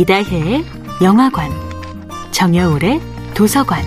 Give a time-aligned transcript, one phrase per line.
[0.00, 0.64] 이다혜의
[1.02, 1.50] 영화관,
[2.30, 3.02] 정여울의
[3.34, 3.84] 도서관.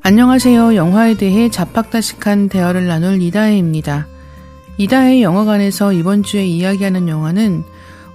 [0.00, 0.74] 안녕하세요.
[0.74, 4.08] 영화에 대해 자팍다식한 대화를 나눌 이다혜입니다.
[4.76, 7.62] 이다혜 영화관에서 이번 주에 이야기하는 영화는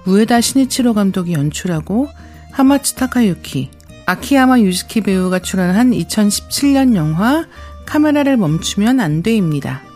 [0.04, 2.10] 우에다 시니치로 감독이 연출하고
[2.52, 3.70] 하마츠 타카유키,
[4.04, 7.46] 아키야마 유즈키 배우가 출연한 2017년 영화
[7.86, 9.87] 카메라를 멈추면 안 돼입니다.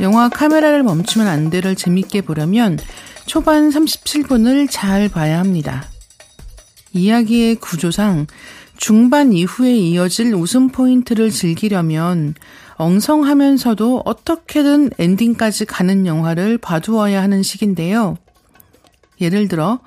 [0.00, 2.78] 영화 카메라를 멈추면 안 돼를 재밌게 보려면
[3.24, 5.84] 초반 37분을 잘 봐야 합니다.
[6.92, 8.26] 이야기의 구조상
[8.76, 12.34] 중반 이후에 이어질 웃음 포인트를 즐기려면
[12.76, 18.18] 엉성하면서도 어떻게든 엔딩까지 가는 영화를 봐두어야 하는 시기인데요.
[19.20, 19.80] 예를 들어,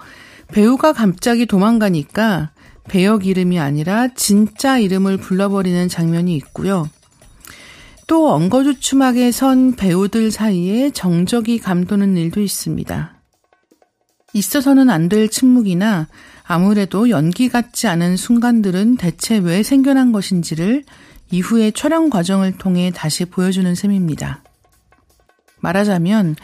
[0.47, 2.49] 배우가 갑자기 도망가니까
[2.89, 6.89] 배역 이름이 아니라 진짜 이름을 불러버리는 장면이 있고요.
[8.09, 13.13] 또 엉거주춤하게 선 배우들 사이에 정적이 감도는 일도 있습니다.
[14.33, 16.07] 있어서는 안 될 침묵이나
[16.43, 20.85] 아무래도 연기 같지 않은 순간들은 대체 왜 생겨난 것인지를
[21.29, 24.41] 이후의 촬영 과정을 통해 다시 보여주는 셈입니다.
[25.59, 26.35] 말하자면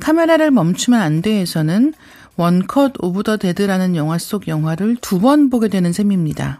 [0.00, 1.92] 카메라를 멈추면 안 돼에서는
[2.36, 6.58] One Cut of the Dead라는 영화 속 영화를 두 번 보게 되는 셈입니다.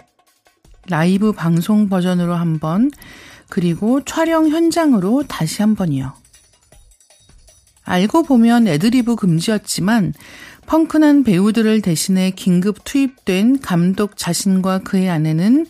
[0.89, 2.91] 라이브 방송 버전으로 한 번,
[3.53, 6.15] 그리고 촬영 현장으로 다시 한 번이요.
[7.85, 10.15] 알고 보면 애드리브 금지였지만
[10.65, 15.67] 펑크난 배우들을 대신해 긴급 투입된 감독 자신과 그의 아내는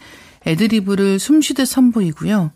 [0.47, 2.53] 애드리브를 숨쉬듯 선보이고요.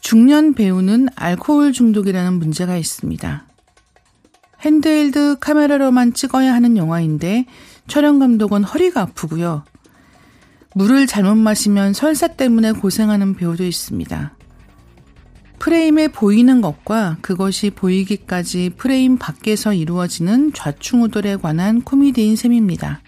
[0.00, 3.46] 중년 배우는 알코올 중독이라는 문제가 있습니다.
[4.62, 7.46] 핸드헬드 카메라로만 찍어야 하는 영화인데
[7.86, 9.62] 촬영 감독은 허리가 아프고요.
[10.76, 14.36] 물을 잘못 마시면 설사 때문에 고생하는 배우도 있습니다.
[15.58, 23.00] 프레임에 보이는 것과 그것이 보이기까지 프레임 밖에서 이루어지는 좌충우돌에 관한 코미디인 셈입니다.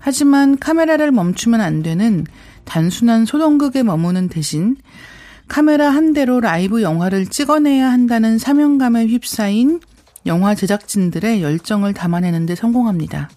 [0.00, 2.26] 하지만 카메라를 멈추면 안 되는
[2.64, 4.76] 단순한 소동극에 머무는 대신
[5.46, 9.78] 카메라 한 대로 라이브 영화를 찍어내야 한다는 사명감에 휩싸인
[10.26, 13.30] 영화 제작진들의 열정을 담아내는데 성공합니다.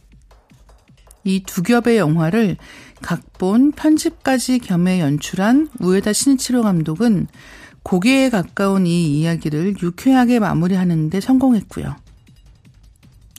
[1.28, 2.58] 이 두 겹의 영화를
[3.02, 7.28] 각본, 편집까지 겸해 연출한 우에다 신이치로 감독은
[7.84, 11.96] 고개에 가까운 이 이야기를 유쾌하게 마무리하는데 성공했고요.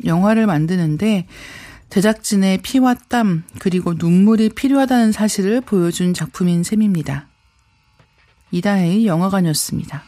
[0.05, 1.27] 영화를 만드는데
[1.91, 7.29] 제작진의 피와 땀, 그리고 눈물이 필요하다는 사실을 보여준 작품인 셈입니다.
[8.51, 10.08] 이다혜의 영화관이었습니다.